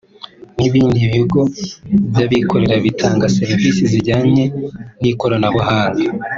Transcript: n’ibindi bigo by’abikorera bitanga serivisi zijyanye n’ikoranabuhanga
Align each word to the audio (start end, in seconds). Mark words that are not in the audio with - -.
n’ibindi 0.57 0.99
bigo 1.13 1.41
by’abikorera 2.09 2.75
bitanga 2.85 3.33
serivisi 3.37 3.81
zijyanye 3.91 4.43
n’ikoranabuhanga 5.01 6.03